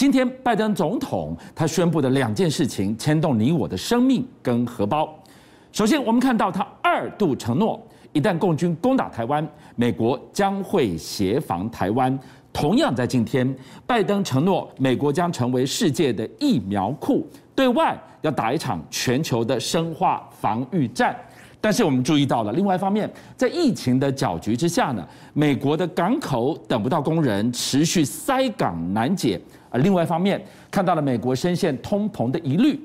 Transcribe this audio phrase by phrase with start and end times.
[0.00, 5.14] 今天拜登总统他宣布的两件事情牵动你我的生命跟荷包。
[5.72, 7.78] 首先，我们看到他二度承诺，
[8.14, 12.18] 一旦共军攻打台湾，美国将会协防台湾。
[12.50, 13.54] 同样在今天，
[13.86, 21.14] 拜登承诺美国将成为世界的疫苗库，对外要打一场全球的生化防御战。
[21.60, 29.38] 但是我们注意到了，另外一方面，在疫情的搅局之下呢，美国的港口等不到工人，持续塞港难解。
[29.70, 30.40] 啊另外一方面，
[30.70, 32.78] 看到了美国深陷通膨的疑虑，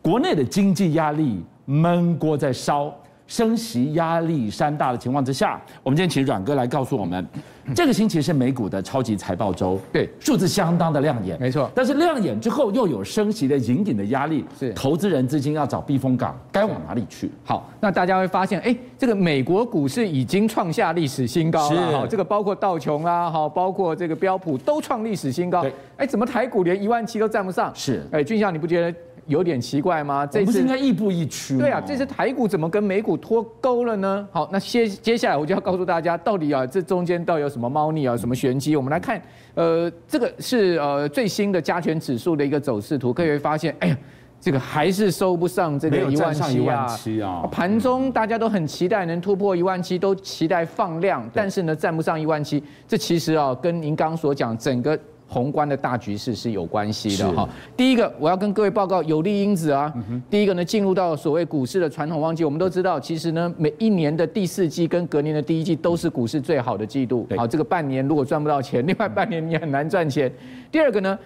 [0.00, 2.94] 国内的经济压力闷锅在烧，
[3.26, 7.26] 升息压力山大的情况之下，我们今天请阮哥来告诉我们，
[7.74, 11.70] 这个星期是美股的超级财报周，对，数字相当的亮眼，没错。
[11.74, 17.30] 但是亮眼之后又有升息的隐隐的压力，是投资人资金要找避风港，该往哪里去？
[17.44, 25.64] 好，那大家会发现，哎，这个美国股市已经创下历史新高了，哈，这个包括道琼啦，哈，包括这个标普都创历史新高，
[25.96, 27.70] 哎，怎么台股连一万七都站不上？
[27.74, 28.98] 是，哎，俊孝你不觉得？
[29.28, 30.26] 有点奇怪吗？
[30.26, 31.56] 这次不是应该亦步亦趋？
[31.58, 34.26] 对啊，这次台股怎么跟美股脱钩了呢？
[34.32, 38.74] 好，那接接下来我就要告诉大家，到底啊这中间到底有什么猫腻啊，什么玄机？
[38.74, 39.20] 我们来看，
[39.54, 43.98] 呃，这个是呃最新的加权指数的一个走势图，可以会发现，哎呀，
[44.40, 47.46] 这个还是收不上这个一万七啊。
[47.52, 54.98] 盘中大家都很期待能突破一万七，都期待放量，但是呢站不上一万七，这其实啊跟您刚刚所讲整个。
[55.28, 57.48] 宏观的大局势是有关系的哈。
[57.76, 59.92] 第一个，我要跟各位报告有利因子啊。
[60.30, 67.28] 第一个呢，进入到所谓股市的传统旺季，我们都知道，其实呢，每一年的第四季跟隔年的第一季都是股市最好的季度。
[67.36, 70.32] 好，这个半年如果赚不到钱，另外半年你很难赚钱。
[70.72, 71.18] 第二个呢，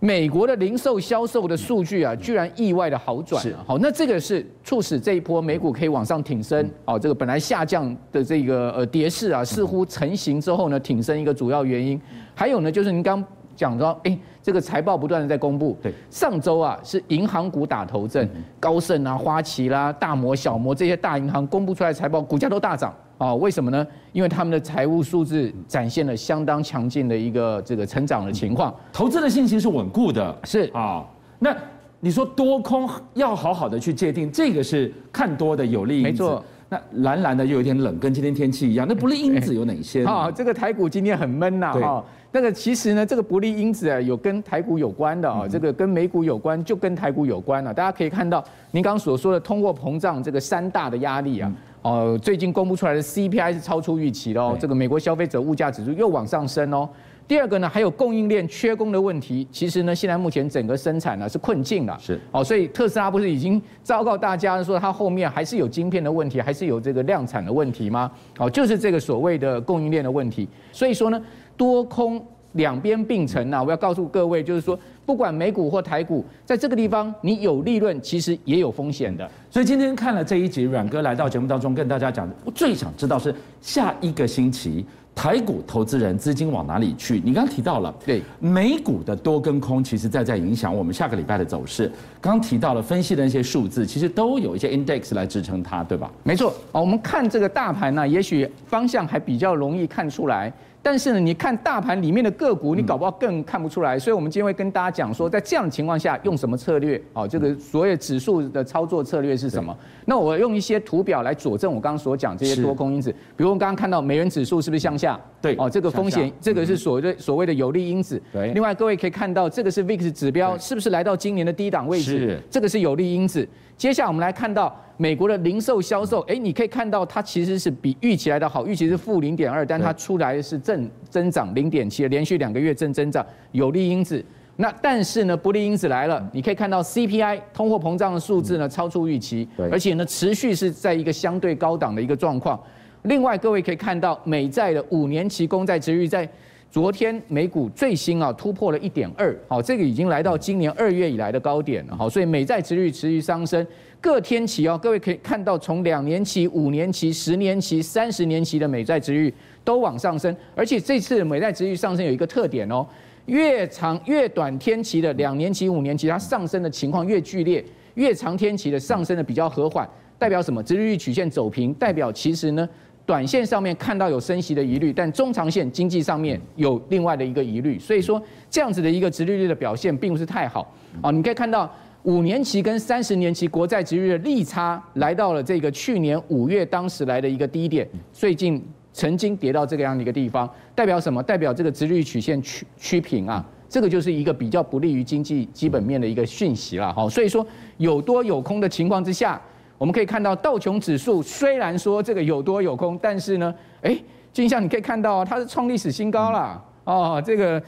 [0.00, 3.44] 美国的零售销售的数据啊，居然意外的好转。
[3.66, 6.68] 好，那这个是促使这一波美股可以往上挺升。
[6.86, 12.00] 哦，这个本来下降的这个呃跌势啊，似乎成型之后呢，挺升一个主要原因。
[12.34, 13.22] 还有呢，就是您刚
[13.54, 15.76] 讲到，哎，这个财报不断的在公布。
[15.82, 18.26] 对，上周啊是银行股打头阵，
[18.58, 23.34] 高盛啊、花旗啦、大摩、小摩这些大银行公布出来财报，股价都大涨啊。
[23.36, 23.86] 为什么呢？
[24.12, 30.36] 因为他们的财务数字展现了相当强劲的一个这个成长的情况，投资的信心是稳固的。
[30.44, 31.06] 是啊，
[31.38, 31.54] 那
[32.00, 36.08] 你说多空要好好的去界定，这个是看多的有利因子。
[36.10, 36.44] 没错。
[36.72, 38.86] 那蓝蓝的又有点冷，跟今天天气一样。
[38.88, 40.04] 那不利因子有哪些？
[40.04, 42.04] 啊，这个台股今天很闷呐，哈。
[42.30, 47.74] 那个其实呢，这个不利因子啊，有跟台股有关的啊，这个跟美股有关，就跟台股有关了。
[47.74, 48.38] 大家可以看到，
[48.70, 51.52] 您刚刚所说的通货膨胀这个三大的压力啊，
[51.82, 56.88] 哦，最近公布出来的 CPI 是超出预期的哦，这个美国消费者物价指数又往上升哦。
[57.26, 59.46] 第二个呢，还有供应链缺工的问题。
[59.50, 61.96] 其实呢，现在目前整个生产呢是困境了。
[61.98, 68.10] 是，哦，所以特斯拉不是已经昭告大家说，它后面还是有晶片的问题，还是有这个量产的问题吗？
[68.38, 70.46] 哦，就是这个所谓的供应链的问题。
[70.72, 71.22] 所以说呢，
[71.56, 73.62] 多空两边并存呐。
[73.62, 79.28] 我要告诉各位，就是说，不管美股或台股，在这个地方你有利润，其实也有风险的。
[79.50, 84.84] 所以今天看了这一集，阮哥来到节目当中跟大家讲，我最想知道是下一个星期。
[85.12, 87.20] 台股投资人资金往哪里去？
[87.22, 91.90] 你刚刚提到了，对美股的多跟空，其实在在影响我们下个礼拜的走势。
[92.22, 96.10] 刚刚提到了分析的那些数字，其实都有一些 index 来支撑它，对吧？
[96.22, 100.50] 没错，我们看这个大盘呢，也许方向还比较容易看出来。
[100.82, 103.98] 但是呢，你看大盘里面的个股，你搞不好更看不出来。
[103.98, 107.00] 所以，我们今天会跟大家讲说，在这样的情况下，用什么策略？
[107.12, 109.76] 哦，这个所谓指数的操作策略是什么？
[110.06, 113.10] 那我用一些图表来佐证我刚刚所讲这些多空因子。
[113.36, 115.20] 比如我们刚刚看到美元指数是不是向下？
[115.42, 118.20] 对，哦，这个风险，这个是所谓所谓的有利因子。
[118.32, 118.52] 对。
[118.54, 122.18] 另外，各位可以看到，这个是 VIX 指标，是不是来到今年的低档位置？
[122.18, 122.40] 是。
[122.50, 123.46] 这个是有利因子。
[123.80, 134.22] 接下来我们来看到美国的零售销售，哎，你可以看到它其实是比预期来的好，预期是负零点二，但它出来是正增长零点七，连续两个月正增长，有利因子。
[134.56, 142.62] 那但是呢，不利因子来了，你可以看到 CPI 通货膨胀的数字呢超出预期，而且呢持续是在一个相对高档的一个状况。
[143.04, 146.28] 另外，各位可以看到美债的五年期公债殖率在。
[146.70, 153.66] 昨天美股最新啊突破了一点二，好，这个已经来到今年二月以来的高点了，好，所以美债殖率持续上升，
[154.00, 159.34] 各天期哦，各位可以看到，从两年期、五年期、十年期、三十年期的美债殖率
[159.64, 162.86] 都往上升，而且这次美债殖率上升有一个特点哦，
[163.26, 167.64] 越长越短天期的两年期、五年期，它上升的情况越剧烈，
[167.94, 169.88] 越长天期的上升的比较和缓，
[170.20, 170.62] 代表什么？
[170.62, 172.68] 殖利率曲线走平，代表其实呢。
[173.10, 180.72] 短线上面看到有升息的疑虑，但中长线经济上面有另外的一个疑虑，所以说这样子的一个殖利率的表现并不是太好
[181.02, 181.10] 啊。
[181.10, 181.68] 你可以看到
[182.04, 191.20] 五年期跟三十年期国债殖利率的利差来到了这个去年五月当时来的一个低点，最近曾经跌到这个样的一个地方，代表什么？
[191.20, 193.44] 代表这个殖利率曲线趋趋平啊。
[193.68, 197.08] 这个就是一个比较不利于经济基本面的一个讯息了哈。
[197.08, 197.44] 所以说
[197.78, 199.40] 有多有空的情况之下，
[199.80, 203.98] 我们可以看到道琼指数虽然说这个有多有空，但是呢，哎，
[204.30, 207.62] 就像你可以看到它是创历史新高了哦，这个。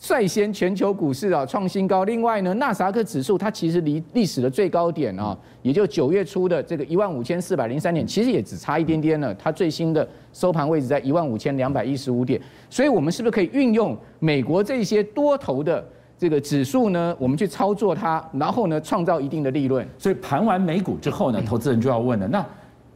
[0.00, 9.34] 率先全球股市啊创新高，另外呢，纳斯达克指数它其实离历史的最高点啊，也就九月初的这个一万五千四百零三点，其实也只差一点点了。
[9.34, 15.84] 它最新的收盘位置在一万五千两百一十五点，所以我们是不是可以运用美国这些多头的
[16.18, 17.16] 这个指数呢？
[17.18, 19.86] 我们去操作它，然后呢，创造一定的利润。
[19.96, 22.44] 所以盘完美股之后呢，投资人就要问了，那。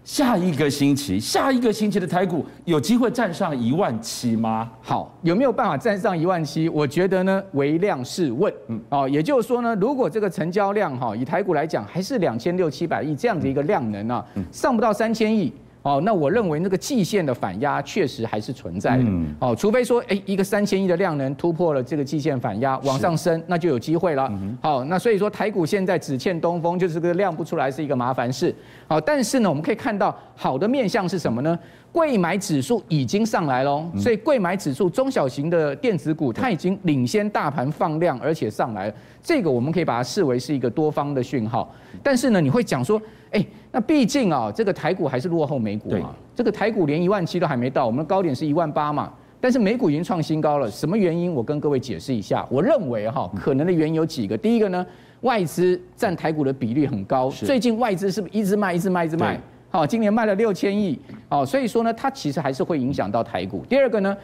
[0.04, 4.69] 下一个星期，下一个星期的台股有机会站上一万七吗？
[4.80, 6.69] 好，有没有办法站上一万七？
[6.69, 8.52] 我觉得呢，微量是问。
[8.66, 15.52] 嗯，哦，也就是说呢，如果这个成交量哈，以台股来讲，还是两千六七百亿这样的一个量能啊，上不到三千亿。
[15.82, 19.05] 哦，那我认为那个季线的反压确实还是存在的。
[19.40, 24.32] 哦，除非说，哎，一个三千亿的量能突破了这个季线反压往上升，那就有机会了。
[24.61, 28.55] 好，那所以说台股现在只欠东风，就是这个量不出来是一个麻烦事。
[28.87, 31.58] 好，但是呢，我们可以看到好的面向是什么呢？
[31.90, 38.94] 贵买指数已经上来喽，所以贵买指数中小型的电子股它已经领先大盘放量，而且上来了。
[39.23, 41.70] 这个我们可以把它视为是一个多方的讯号。
[42.02, 43.00] 但是呢，你会讲说，
[43.32, 43.46] 哎。
[43.75, 46.14] 那毕竟啊，这个台股还是落后美股嘛。
[46.34, 49.11] 这个台股连一万七都还没到，我们的高点是一万八嘛。
[49.40, 51.32] 但是美股已经创新高了，什么原因？
[51.32, 52.46] 我跟各位解释一下。
[52.50, 54.37] 我认为哈，可能的原因有几个。
[54.37, 54.87] 第一个呢，
[55.23, 59.40] 外资占台股的比率很高，最近外资是不是一直卖、一直卖、一直卖？
[59.70, 60.99] 好，今年卖了六千亿，
[61.29, 63.64] 好，所以说呢，它其实还是会影响到台股。
[63.69, 64.17] 第二个呢。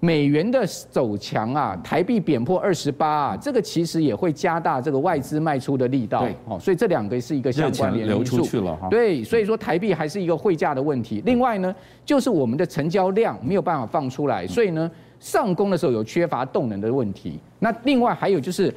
[0.00, 6.20] 美元的走强啊，台币贬破二十八啊，这个其实也会加大这个外资卖出的力道。
[6.20, 8.42] 对，哦，所以这两个是一个相关联因素。
[8.90, 11.22] 对，所以说台币还是一个汇价的问题。
[11.26, 11.74] 另外呢，
[12.04, 17.38] 就是我们的成交量没有办法放出来，所以呢，上攻的时候有缺乏动能的问题。
[17.58, 18.74] 那另外还有就是。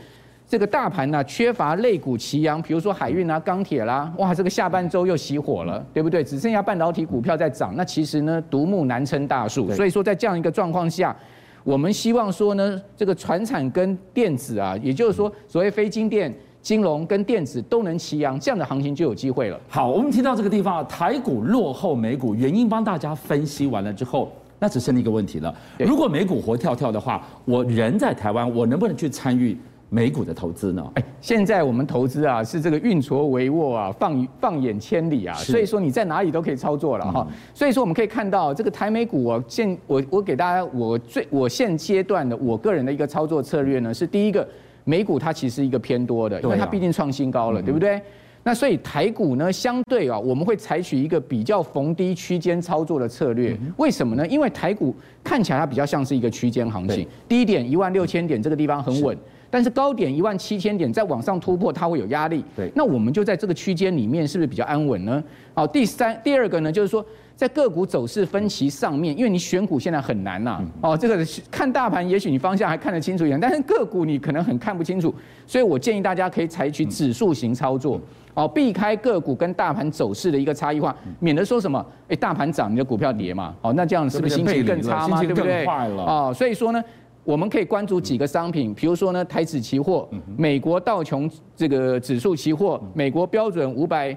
[0.47, 6.23] 这个大盘呢、啊，缺乏类股齐扬，比如说海运啊、钢铁啦，哇，这个下半周又熄火了，对不对？
[6.23, 9.71] 只剩下半导体股票在涨，那其实呢，独木难撑大树。
[9.71, 11.15] 所以说，在这样一个状况下，
[11.63, 16.31] 我们希望说呢，这个船产跟电子啊，也就是说，所谓非金电、
[16.61, 19.59] 金融跟电子都能齐扬，这样的行情就有机会了。
[19.69, 29.57] 好，我们提到这个地方啊，台股落后美股，原因帮大家分析完了之后，那只剩一个问题了：如果美股活跳跳的话，我人在台湾，我能不能去参与？
[29.93, 30.83] 美股的投资呢？
[30.95, 37.27] 哎，现在我们投资啊，是这个运筹帷幄啊，放放眼千里啊，所以说你在哪里都可以操作了哈。
[37.53, 44.47] 所以说我们可以看到这个台美股啊，现我我给大家我最我现阶段的我个人的一个操作策略呢，是第一个，
[44.83, 48.01] 美股它其实一个偏多的，因为它毕竟创新高了，对不对？
[48.45, 53.55] 那所以台股呢，相对啊，我们会采取一个比较逢低区间操作的策略。
[53.77, 54.27] 为什么呢？
[54.27, 54.93] 因为台股
[55.23, 59.15] 看起来它比较像是一个区间行情，低点一万六千点这个地方很稳。
[59.53, 62.43] 但是高点一万七千点再往上突破，它会有压力。
[62.55, 65.23] 对，那我们就在这个区间里面，是不是比较安稳呢？
[65.53, 67.05] 好，第三、第二个呢，就是说
[67.35, 70.59] 在个股走势分歧上面，因为你选股现在很难呐。
[70.81, 75.13] 哦，这个看大盘，也许你方向还看得清楚一点，但是个股你可能很看不清楚。
[75.45, 78.01] 所以我建议大家可以采取指数型操作，
[78.33, 83.53] 哦，避开个股跟大盘走势的一个差异化，免得说什么，哎，大盘涨你的股票跌嘛。
[83.61, 85.21] 哦，那这样是不是心情更差吗？
[85.21, 85.63] 对不对？
[85.67, 86.83] 哦，所以说呢。
[87.23, 94.15] 我们可以关注几个商品，比如说呢，台指期货、美国道琼这个指数期货、美国标准五百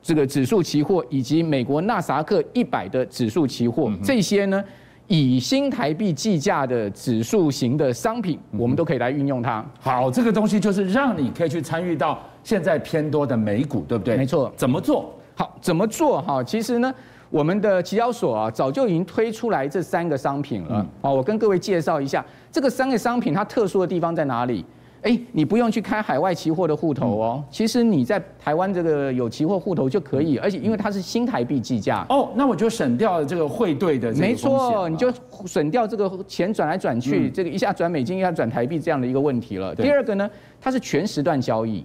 [0.00, 4.64] 这个指数期货，以及美国纳萨克一百的指数期货，这些呢，
[5.06, 9.62] 以新台币计价的指数型的商品，我们都可以来运用它。
[9.78, 14.16] 好，这个东西就是让你可以去参与到现在偏多的美股，对不对？
[14.16, 14.50] 没错。
[14.56, 15.14] 怎么做？
[15.34, 16.22] 好，怎么做？
[16.22, 16.94] 哈，其实呢。
[17.34, 20.86] 我们的期交所啊，早就已经推出来这三个商品了。
[21.02, 24.64] 好，我跟各位介绍一下，这个三个商品它特殊的地方在哪里？
[25.02, 32.06] 哎，你不用去开海外期货的户头哦，其实你在台湾这个有期货户头就可以，而且因为它是新台币计价。
[32.08, 34.14] 哦，那我就省掉了这个汇兑的。
[34.14, 35.12] 没错，你就
[35.44, 39.74] 省掉这个钱转来转去，这个一下转美金，一下转台币这样的一个问题了。
[39.74, 41.84] 第二个呢，它是全时段交易。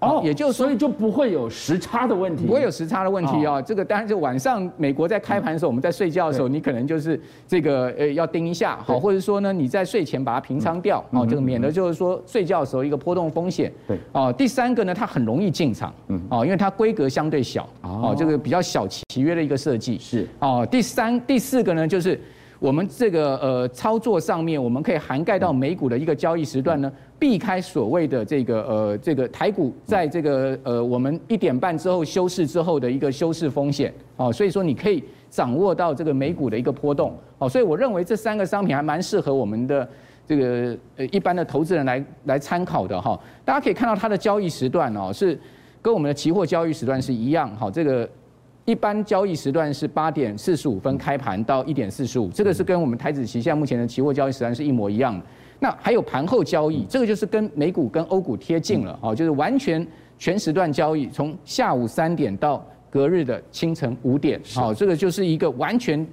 [0.00, 3.60] 哦，也就是所以就不会有时差的问题，不会有时差的问题啊。
[3.60, 13.70] 这个当然就晚上美国在开盘的时候，我们在睡觉的时候，你可能就是这个呃要盯一下，好，或者说呢你在睡前把它平仓掉，哦，这个免得就是说睡觉的时候一个波动风险。
[13.86, 19.98] 对，哦，第三个呢，它很容易进场，嗯，哦，因为它规格相对小，哦，这个比较小契约的一个设计。
[19.98, 22.18] 是，哦，第三、第四个呢就是。
[22.60, 39.88] 我们这个呃操作上面，我们可以涵盖到美股的一个交易时段呢，避开所谓的这个呃这个台股在这个呃我们一点半之后休市之后的一个休市风险，哦，所以说你可以掌握到这个美股的一个波动，哦，所以我认为这三个商品还蛮适合我们的
[40.26, 43.18] 这个呃一般的投资人来来参考的哈。
[43.42, 45.38] 大家可以看到它的交易时段哦，是
[45.80, 47.70] 跟我们的期货交易时段是一样哈。
[47.70, 48.06] 这个
[48.64, 55.24] 一般交易时段是八点四十五分开盘到一点四十五，这个是跟我们台指期现在目前的期货交易时段是一模一样的。
[55.58, 59.86] 那还有盘后交易，这个就是跟美股跟欧股贴近了哦，就是完全
[60.18, 66.06] 全时段交易，从下午三点到隔日的清晨五点，好，这个就是一个完全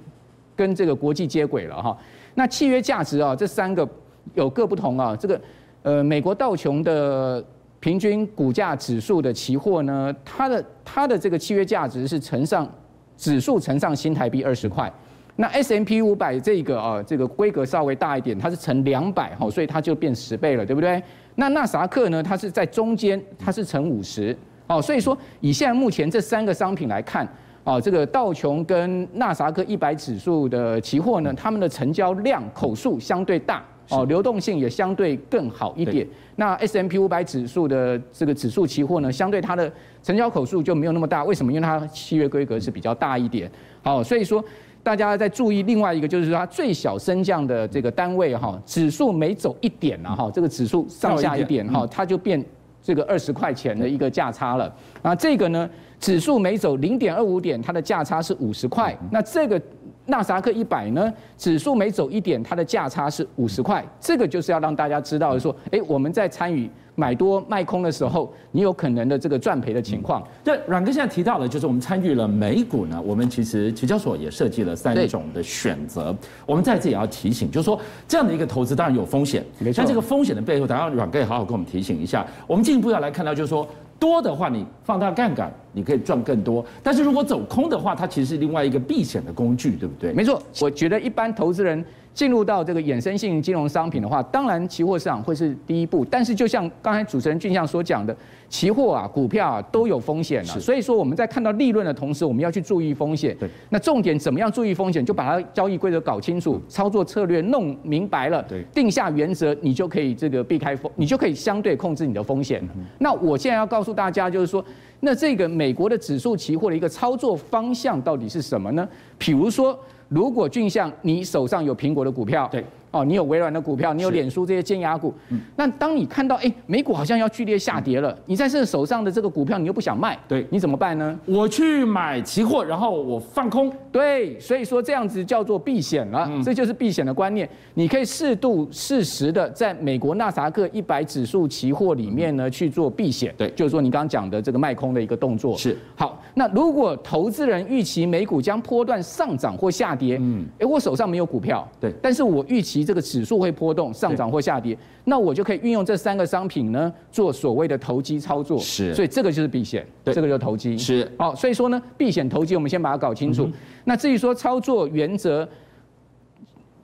[0.56, 1.96] 跟这个国际接轨了哈。
[2.34, 3.88] 那契约价值啊，这三个
[4.34, 5.16] 有各不同啊。
[5.16, 5.40] 这个
[5.82, 7.42] 呃，美国道琼的
[7.80, 12.68] 平均股价指数的期货呢，它的它的这个契约价值是乘上
[13.16, 14.92] 指数乘上新台币二十块。
[15.36, 21.00] 那 S&P 五百这个啊，这个规格稍微大一点，它是乘两百哈，所以它就变十倍了，对不对？
[21.36, 24.82] 那纳萨克呢，它是在中间，它是乘五十哦。
[24.82, 27.28] 所以说，以现在目前这三个商品来看。
[27.64, 36.06] 啊，这个道琼跟纳萨克一百指数的期货呢，它们的成交量口数相对大，哦，流动性也相对更好一点。
[36.36, 39.70] 那 S&P 五百指数的这个指数期货呢，相对它的
[40.02, 41.24] 成交口数就没有那么大。
[41.24, 41.52] 为什么？
[41.52, 43.50] 因为它契约规格是比较大一点。
[43.82, 44.44] 好，所以说
[44.82, 52.44] 大家在注意另外一个，就是说它最小升降的这个单位哈，指数每走一点啊哈，这个指数上下一点哈，它就变
[52.82, 54.72] 这个二十块钱的一个价差了。
[55.02, 55.68] 啊，这个呢？
[56.00, 58.96] 指数每走零点二五点，它的价差是五十块。
[59.10, 59.60] 那这个
[60.08, 61.12] 纳斯达克一百呢？
[61.36, 63.84] 指数每走一点，它的价差是五十块。
[64.00, 70.20] 这个就是要让大家知道说，哎，我们在参与买多卖空的时候，你有可能的这个赚赔的情况。
[70.42, 76.12] 对，阮哥现在提到的，就是我们参与了美股呢，我们其实期交所也设计了三种的选择。
[76.44, 79.76] 我们在这也要提醒，就是说这样的一个投资当然有风险，没错。
[79.78, 82.26] 但这个风险的背后，等下阮哥也好好跟我们提醒一下。
[82.48, 83.64] 我们进一步要来看到，就是说。
[84.00, 86.64] 多的话，你放大杠杆，你可以赚更多。
[86.84, 90.12] 但是如果走空的话，它其实是另外一个避险的工具，对不对？
[90.12, 91.84] 没错，我觉得一般投资人。
[92.14, 96.04] 进入到这个衍生性金融商品的话，当然期货市场会是第一步。
[96.04, 98.16] 但是就像刚才主持人俊相所讲的，
[98.48, 100.58] 期货啊、股票啊都有风险啊。
[100.58, 103.36] 所以说我们在看到利润的同时，我们要去注意风险。
[103.38, 103.48] 对。
[103.70, 105.04] 那重点怎么样注意风险？
[105.04, 112.60] 就把它交易规则搞清楚，操作策略弄明白了，对，定下原则，你就可以这个避开风，你就可以相对控制你的风险。
[112.98, 114.64] 那我现在要告诉大家，就是说，
[115.00, 118.88] 那这个美国的指数期货的一个操作方向到底是什么呢？
[119.16, 119.78] 比如说。
[120.08, 122.64] 如果俊相，你手上有苹果的股票，对。
[122.90, 131.18] 哦，你有微软的股票，你有脸书这些尖牙股，嗯，那当你看到哎，美股好像要剧烈下跌了，你在这手上的这个股票，你又不想卖，对，你怎么办呢？
[131.26, 137.46] 我去买期货，然后我放空，对，所以说这样子叫做避险了，这就是避险的观念。
[137.74, 145.54] 你可以适度适时的在美国纳萨克一百指数期货里面呢去做避险，对，就是说你刚刚讲的这个卖空的一个动作。
[145.58, 152.77] 是，好，那如果投资人预期美股将波段上涨或下跌，嗯，哎，我手上没有股票，对，但是我预期。
[152.84, 158.58] 这个指数会波动上涨或下跌，那我就可以运用这三个商品呢，做所谓的投机操作。
[158.58, 160.76] 是，所以这个就是避险，对，这个就是投机。
[160.76, 163.48] 是，好，所以说呢，避险投机，我们先把它搞清楚。
[163.84, 165.48] 那至于说操作原则，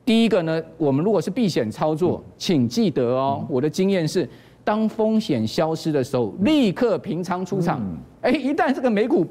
[0.04, 4.28] 第一个呢，我们如果是避险操作，请记得哦，我的经验是，
[4.62, 7.82] 当风险消失的时候，立刻平仓出场。
[8.20, 9.26] 哎，一旦这个美股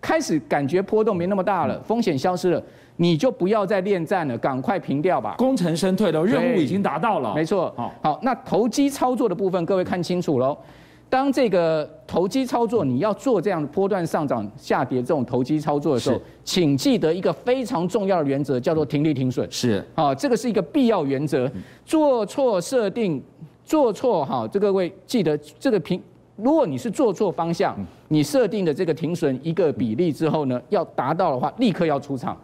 [0.00, 2.62] 开始感觉波动没那么大了，风险消失了。
[2.96, 5.34] 你就不要再恋战了，赶快平掉吧。
[5.36, 7.34] 功成身退了，任务已经达到了。
[7.34, 7.72] 没错。
[7.76, 10.56] 好，好，那投机操作的部分，各位看清楚喽。
[11.10, 19.46] 当这个投机操作，你要做这样波段上涨、下跌这种投机操作的时候，请记得一个非常重要的原则，叫做停利停损。
[19.50, 19.84] 是。
[19.94, 21.50] 好，这个是一个必要原则。
[21.84, 23.22] 做错设定，
[23.64, 26.02] 做错哈，这各位记得这个平，
[26.36, 27.76] 如果你是做错方向，
[28.08, 32.36] 你设定的这个停损一个比例之后呢，要达到的话，立刻要出场。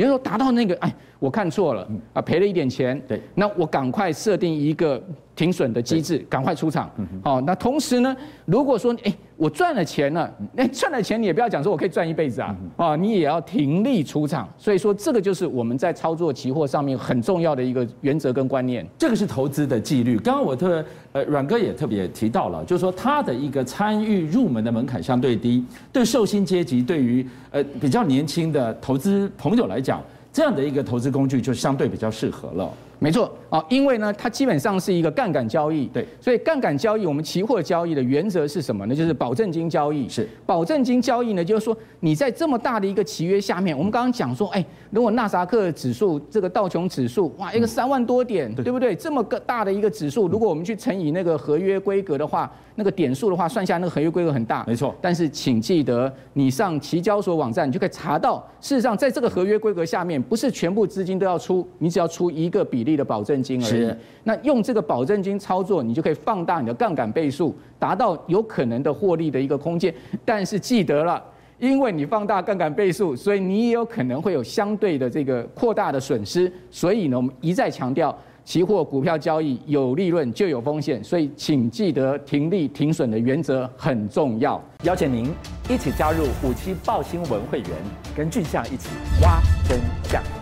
[0.00, 5.00] 也就是说，达到那个，哎，我看错了，啊，赔了一点钱，对，那我赶快设定一个
[5.36, 6.90] 停损的机制，赶快出场。
[7.22, 9.14] 好，那同时呢，如果说，哎。
[9.40, 14.46] 我赚了钱了，那赚了钱你也不要讲说我可以赚一辈子啊，啊，你也要停利出场。
[14.58, 18.86] 所以说这个就是我们在操作期货上面很重要的一个原则跟观念。
[18.98, 20.18] 这个是投资的纪律。
[20.18, 32.72] 刚刚我特呃阮哥也特别提到了，就是说他的一个参与入门的门槛相对低，对寿星阶级，对于呃比较年轻的投资朋友来讲，这样的一个投资工具就相对比较适合了。
[33.02, 38.94] 没错啊，因为呢，它基本上是一个杠杆交易，对，所以杠杆交易，我们期货交易的原则是什么呢？
[38.94, 40.06] 就是保证金交易。
[40.06, 48.94] 是保证金交易呢，就是说你在这么大的一个契约下面，我们刚刚讲说，哎，如果纳斯达克指数这个道琼指数，哇，一个三万多点，对不对？
[48.94, 54.94] 这么个大的一个指数，如果我们去乘以那个合约规格的话，那个点数的话，算下那个合约规格很大，没错。
[55.00, 62.89] 但是请记得，你上期交所网站，你就可以查到，事实上在这个合约规格下面，不是全部资金都要出，你只要出一个比例。
[62.90, 63.70] 利的保证金而已。
[63.70, 69.94] 是那用这个保证金操作，你就可以放大你的杠杆倍数，达到有可能的获利的一个空间。
[70.24, 71.22] 但是记得了，
[71.58, 76.52] 因为你放大杠杆倍数，所以你也有可能会有相对的这个扩大的损失。
[76.70, 78.16] 所以呢，我们一再强调。
[78.42, 84.60] 期货股票交易有利润就有风险，所以请记得停利停损的原则很重要。
[84.82, 85.30] 邀请您
[85.68, 87.70] 一起加入五七报新闻会员，
[88.16, 88.88] 跟俊相一起
[89.22, 90.39] 挖真相。